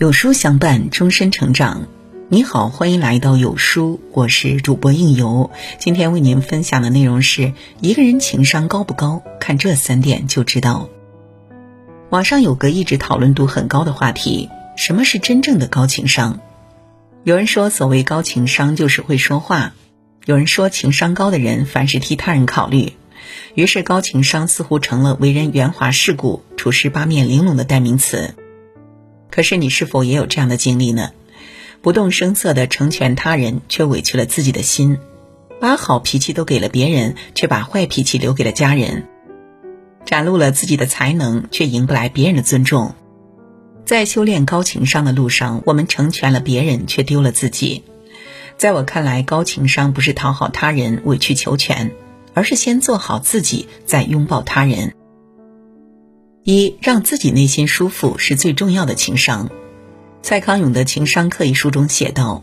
[0.00, 1.86] 有书相伴，终身成长。
[2.30, 5.50] 你好，欢迎来到有书，我是主播应由。
[5.78, 7.52] 今天为您分享的内容是：
[7.82, 10.88] 一个人情商高不高，看这三点就知道。
[12.08, 16.40] 网上有个一直讨论度很高的话题：什么是真正的高情商？
[17.22, 19.74] 有人说，所谓高情商就是会说话；
[20.24, 22.94] 有人说，情商高的人凡事替他人考虑。
[23.54, 28.34] 于是，高情商似乎成了为人圆滑世故、处事八面玲珑的代名词。
[29.30, 31.10] 可是你是否也有这样的经历呢？
[31.82, 34.96] 不动声色的成全他人，却委屈了自己的心；
[35.60, 39.04] 把好脾气都给了别人，却把坏脾气留给了家人；
[40.04, 42.94] 展露了自己的才能，却赢不来别人的尊重。
[43.86, 47.84] 在修炼高情商的路上，我们成全了别人，却丢了自己。
[48.58, 51.92] 在我看来，高情商不是讨好他人、委曲求全，
[52.34, 54.94] 而是先做好自己，再拥抱他人。
[56.50, 59.50] 一让自己内心舒服是最重要的情商。
[60.20, 62.42] 蔡康永的《情商课》一书中写道：“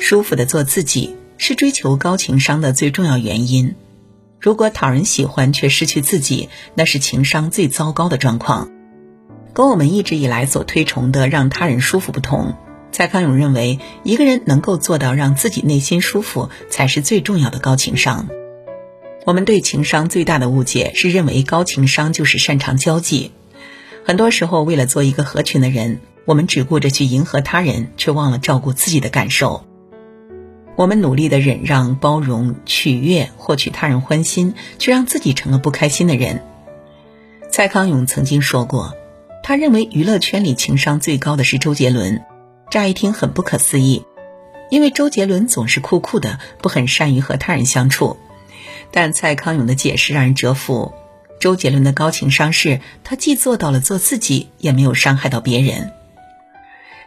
[0.00, 3.76] 舒服的做自己是追求高情商的最重要原因。
[4.40, 8.72] 如果讨人喜欢却失去自己，那是情商最糟糕的状况。”
[9.54, 12.56] 跟我们一直以来所推崇的让他人舒服不同，
[12.90, 18.28] 蔡康永认为，一个人能够做到让自己内心舒服，才是最重要的高情商。
[19.24, 23.30] 我们对情商最大的误解是认为高情商就是擅长交际。
[24.06, 29.64] 很多时候，为了做一个合群的人，我们只顾着去迎合他人，却忘了照顾自己的感受。
[30.76, 36.42] 我们努力的忍让、包容、取悦、获取他人欢心，却让自己成了不开心的人。
[37.50, 38.92] 蔡康永曾经说过，
[39.42, 42.22] 他认为娱乐圈里情商最高的是周杰伦。
[42.70, 44.04] 乍一听很不可思议，
[44.70, 48.18] 因为周杰伦总是酷酷的，不很善于和他人相处。
[48.90, 50.92] 但蔡康永的解释让人折服。
[51.40, 55.92] 周杰伦的高情商是，他既做到了做自己，也没有伤害到别人。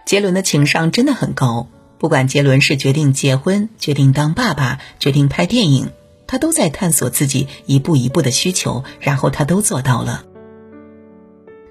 [0.05, 5.89] 杰伦的情商真的很高，不管杰伦是决定结婚、决定当爸爸、决定拍电影，
[6.27, 10.23] 他都在探索自己一步一步的需求，然后他都做到了。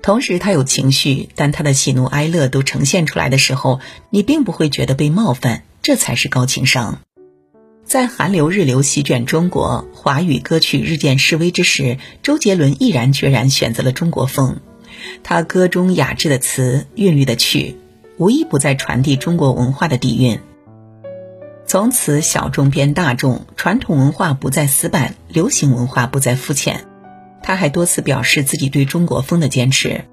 [0.02, 3.80] 同时，他有情绪，但他的喜怒哀乐都呈现出来的时候，
[4.10, 7.00] 你并不会觉得被冒犯，这才是高情商。
[7.86, 14.58] 在韩流日流席卷中国，华语歌曲日渐式微之时，周杰伦毅然决然选择了中国风。
[15.22, 17.76] 他歌中雅致的词、韵律的曲，
[18.18, 20.40] 无一不在传递中国文化的底蕴。
[21.64, 26.86] 从此，小众变大众，传统文化不再死板，流行文化不再肤浅。
[27.40, 30.06] 他还多次表示自己对中国风的坚持。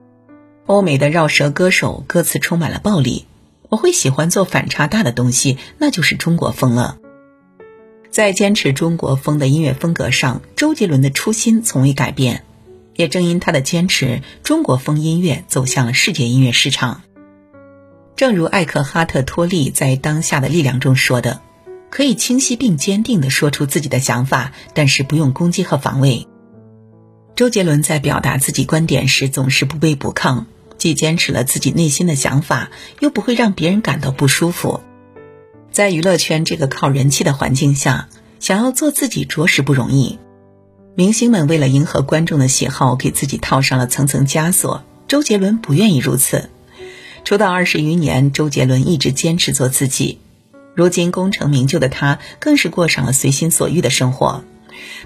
[0.67, 3.25] 欧美的绕舌歌手歌词充满了暴力，
[3.67, 6.99] 我会喜欢做反差大的东西，那就是中国风了。
[8.13, 12.43] 在坚持中国风的音乐风格上，周杰伦的初心从未改变。
[12.95, 17.01] 也正因他的坚持，中国风音乐走向了世界音乐市场。
[18.15, 21.41] 正如艾克哈特·托利在《当下的力量》中说的
[21.89, 26.27] ：“可以清晰并坚定地说出自己的想法，但是不用攻击和防卫。”
[27.35, 30.45] 周杰伦在表达自己观点时总是不卑不亢，
[30.77, 32.69] 既坚持了自己内心的想法，
[32.99, 34.81] 又不会让别人感到不舒服。
[35.73, 38.07] 在娱乐圈这个靠人气的环境下，
[38.39, 40.19] 想要做自己着实不容易。
[40.93, 44.83] 明星们为了迎合观众的喜好，给自己套上了层层枷锁。
[45.07, 46.51] 周杰伦不愿意如此。
[47.23, 50.19] 出道二十余年，周杰伦一直坚持做自己。
[50.75, 54.43] 如今功成名就的他，更是过上了随心所欲的生活，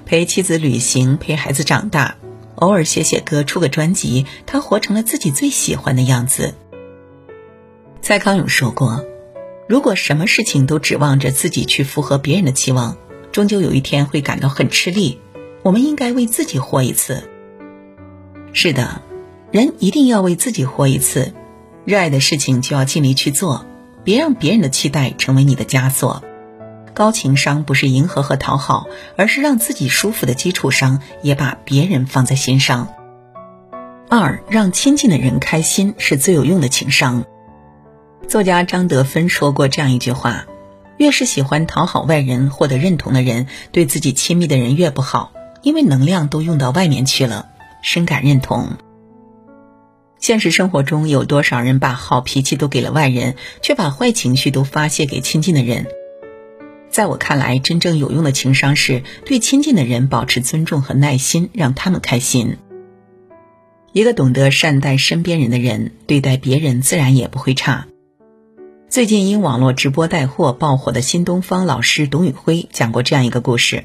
[0.06, 2.18] 陪妻子旅行，陪孩子长大，
[2.56, 6.56] 偶尔写写歌，出个专辑，他活成了自己最喜欢的样子。
[8.02, 9.06] 蔡康永说过。
[9.68, 12.98] 如果什么事情都指望着自己去符合别人的期望，
[13.34, 15.20] 终究有一天会感到很吃力。
[15.62, 17.30] 我们应该为自己活一次。
[18.54, 19.02] 是的，
[19.52, 21.34] 人一定要为自己活一次。
[21.84, 23.66] 热爱的事情就要尽力去做，
[24.06, 26.24] 别让别人的期待成为你的枷锁。
[26.94, 32.88] 高情商不是迎合和讨好，而是让自己舒服的基础上，也把别人放在心上。
[34.10, 37.26] 二，让亲近的人开心是最有用的情商。
[38.28, 40.46] 作家张德芬说过这样一句话
[40.98, 45.32] ：“越是喜欢讨好外人、获得认同的人，对自己亲密的人越不好，
[45.62, 47.50] 因为能量都用到外面去了。”
[47.82, 48.72] 深感认同。
[50.20, 55.86] 现实生活中有多少人把好脾气都给了外人，却把坏情绪都发泄给亲近的人？
[56.90, 62.58] 在我看来，真正有用的情商是对亲近的人保持尊重和耐心，让他们开心。
[63.94, 67.88] 一个懂得善待身边人的人，对待别人自然也不会差。
[68.90, 73.84] 最近因网络直播带货爆火的新东方老师董宇辉讲过这样一个故事。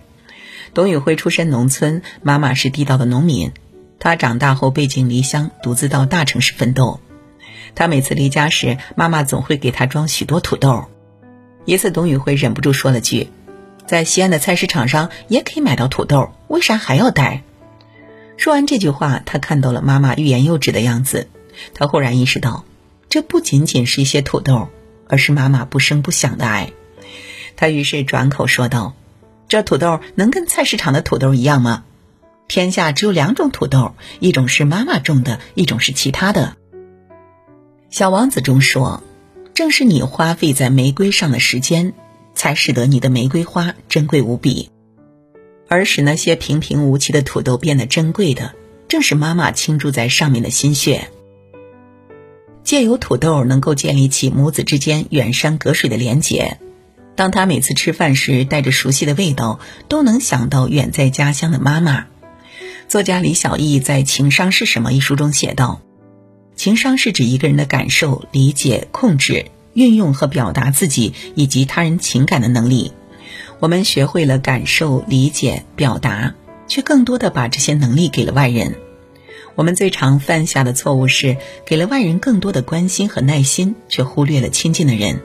[0.75, 3.51] 董宇辉出身农村，妈妈是地道的农民，
[3.99, 7.01] 他长大后背井离乡，独自到大城市奋斗。
[7.75, 10.85] 他每次离家时，妈妈总会给他装许多土豆。
[11.65, 13.29] 一次，董宇辉忍不住说了句
[13.87, 17.43] ：“在西安的菜市场上也可以买到土豆，为啥还要带？”
[18.39, 21.29] 说完这句话，他看到了妈妈欲言又止的样子，
[21.75, 22.65] 他忽然意识到，
[23.09, 24.69] 这不仅仅是一些土豆，
[25.13, 26.73] 而是妈妈不声不响的爱。
[27.55, 28.95] 他于是转口说道
[29.47, 31.85] ：“这土豆能跟菜市场的土豆一样吗？
[32.49, 36.57] 天下只有两种土豆，一种是妈妈种的，一种是其他的。”
[37.95, 39.03] 《小王子》中说
[39.53, 41.93] ：“正是你花费在玫瑰上的时间，
[42.35, 44.71] 才使得你的玫瑰花珍贵无比。”
[45.69, 48.55] 而使那些平平无奇的土豆变得珍贵的，
[48.89, 51.11] 正是妈妈倾注在上面的心血。
[52.65, 56.59] 借由土豆，能够建立起母子之间远山隔水的连结。
[57.15, 62.07] 当他每次吃饭时，带着熟悉的味道，都能想到远在家乡的妈妈。
[62.89, 65.83] 作家李小艺在《情商是什么》一书中写道
[66.57, 72.93] ：“情商是指一个人的感受、理解、控制、运用和表达自己以及他人情感的能力。”
[73.61, 76.35] 我们学会了感受、理解、表达，
[76.67, 78.77] 却更多的把这些能力给了外人。
[79.55, 85.21] 我们最常犯下的错误是，给了外人更多的关心和耐心，却忽略了亲近的人。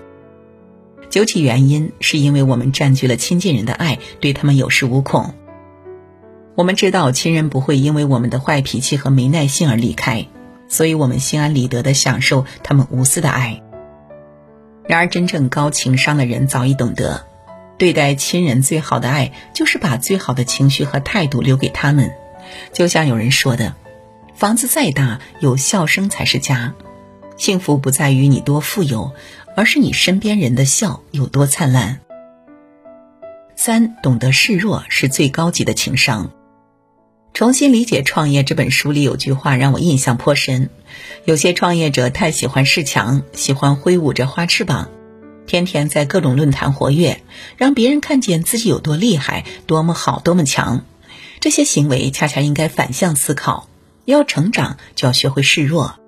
[1.10, 5.34] 究其原因，是因为我们占据了亲近人的爱，对他们有恃无恐。
[6.56, 10.28] 我们知道亲人不会因为我们的坏脾气和没耐心而离开，
[10.68, 13.62] 所以我们心安理得的享受他们无私的爱。
[14.86, 17.26] 然而，真正高情商的人早已懂得。
[17.78, 22.12] 对待亲人最好的爱，就是把最好的情绪和态度留给他们。
[22.74, 23.76] 就像有人说的
[24.38, 26.76] ：“房子再大，有笑声才是家。
[27.38, 29.14] 幸福不在于你多富有，
[29.56, 32.02] 而是你身边人的笑有多灿烂。”
[33.58, 36.30] 三，懂得示弱是最高级的情商。
[37.34, 40.70] 重新理解创业这本书里有句话让我印象颇深：
[41.26, 44.92] 有些创业者太喜欢示强，喜欢挥舞着花翅膀。
[45.48, 47.24] 天天在各种论坛活跃，
[47.58, 50.86] 让别人看见自己有多厉害、多么好、多么强。
[51.40, 53.68] 这些行为恰恰应该反向思考：
[54.08, 56.00] 要成长，就要学会示弱。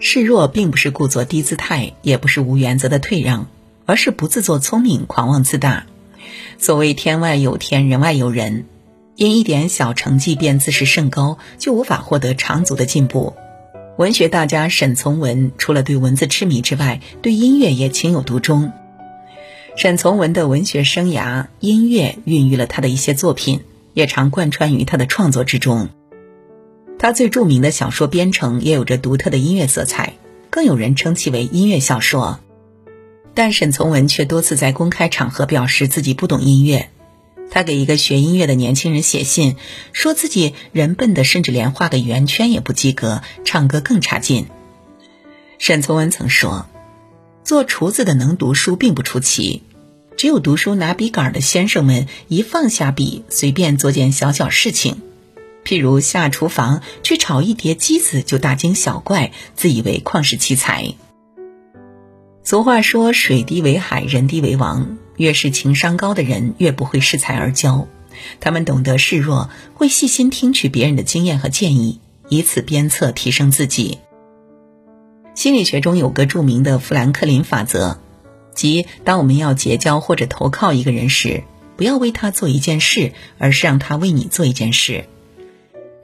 [0.00, 3.46] 示弱并不是故作低姿态，也不是无原则的退让，
[3.86, 5.86] 而是不自作聪明、狂妄自大。
[6.58, 8.64] 所谓“天外有天，人外有人”，
[9.14, 13.34] 因一点小成绩便自视甚高，就无法获得长足的进步。
[13.98, 18.72] 文学大家沈从文除了对文字痴迷之外，对音乐也情有独钟。
[19.76, 23.60] 沈从文的文学生涯，音乐孕育了他的一些作品，
[23.94, 25.88] 也常贯穿于他的创作之中。
[26.98, 30.14] 他最著名的小说《编程》也有着独特的音乐色彩，
[30.50, 32.40] 更有人称其为音乐小说。
[33.34, 36.90] 但沈从文却多次在公开场合表示自己不懂音乐。
[37.50, 39.56] 他给一个学音乐的年轻人写信，
[39.92, 44.46] 说自己人笨的，甚至连画个圆圈也不及格，唱歌更差劲。
[45.58, 46.66] 沈从文曾说
[47.44, 49.62] ：“做厨子的能读书并不出奇，
[50.16, 55.02] 只有读书拿笔杆的先生们，一放下笔，随便做件小小事情，
[55.64, 60.94] 譬如下厨房去炒一碟鸡子，就大惊小怪，自以为旷世奇才。”
[62.44, 67.86] 俗话说：“水低为海，人低为王。”越是情商高的人，越不会恃才而骄。
[68.40, 73.98] 他们懂得示弱，会细心听取别人的经验和建议，以此鞭策提升自己。
[75.34, 77.98] 心理学中有个著名的富兰克林法则，
[78.54, 81.44] 即当我们要结交或者投靠一个人时，
[81.76, 85.04] 不要为他做一件事，而是让他为你做一件事。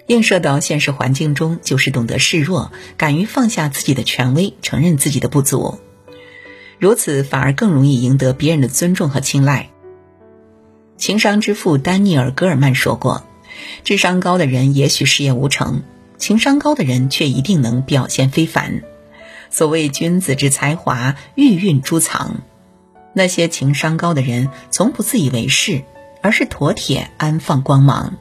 [0.08, 5.78] 映射到现实环境中，就是懂得示弱，敢于放下自己的权威，承认自己的不足。
[6.78, 9.68] 如此反而更容易赢得别人的尊重和青睐。
[10.96, 13.24] 情商之父丹尼尔·戈尔曼说过
[13.84, 15.82] ：“智商高的人也许事业无成，
[16.16, 18.82] 情商高的人却一定能表现非凡。”
[19.50, 22.40] 所谓“君子之才华，玉蕴珠藏”，
[23.12, 25.82] 那些情商高的人从不自以为是，
[26.22, 28.16] 而是妥帖安放光芒。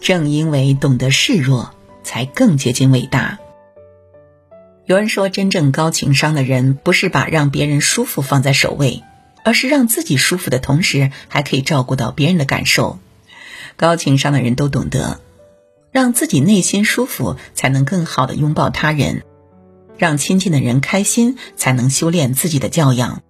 [0.00, 3.38] 正因为懂得示弱，才更接近伟大。
[4.86, 9.02] 有人说，真正高情商的人，不是把让别人舒服放在首位，
[9.42, 12.98] 而是让自己舒服的同时，还可以照顾到别人的感受。
[13.76, 15.20] 高情商的人都懂得，
[15.90, 19.22] 让自己内心舒服，才能更好的拥抱他人；
[19.96, 23.22] 让亲近的人开心，才能修炼自己的教养；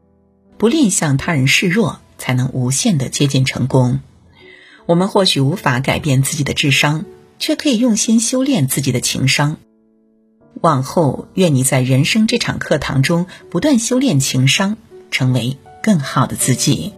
[0.58, 4.00] 不吝向他人示弱，才能无限的接近成功。
[4.86, 7.06] 我们或许无法改变自己的智商，
[7.38, 9.56] 却可以用心修炼自己的情商。
[10.60, 14.76] 往后，愿你在人生这场课堂中不断修炼情商，
[15.10, 16.92] 成为更好的自己。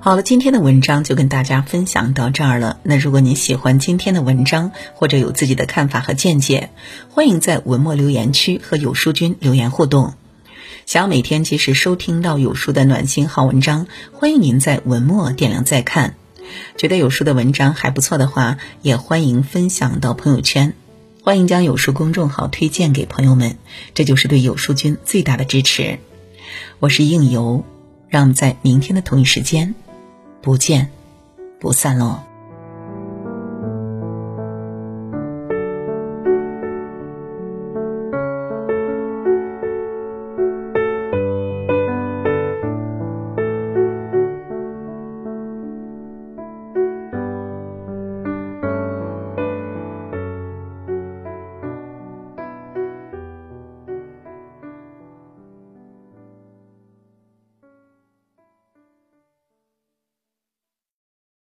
[0.00, 2.78] 好了，今天的文章就跟大家分享到这儿了。
[2.82, 6.70] 那如果您喜欢今天的文章，或者有自己的看法和见解，
[7.10, 10.14] 欢迎在文末留言区和有书君留言互动。
[10.86, 16.14] 想要每天及时收听到有书的暖心好文章，欢迎您在文末点亮再看。
[16.78, 20.74] 觉得有书的文章还不错的话，也欢迎分享到朋友圈，
[21.24, 23.56] 欢迎将有书公众号推荐给朋友们，
[23.94, 25.98] 这就是对有书君最大的支持。
[26.78, 27.64] 我是应由，
[28.08, 29.74] 让我们在明天的同一时间。
[30.40, 30.90] 不见
[31.58, 32.25] 不散喽。